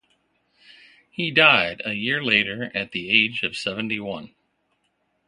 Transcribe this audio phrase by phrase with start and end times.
[1.11, 4.33] He died a year later at the age of seventy-one.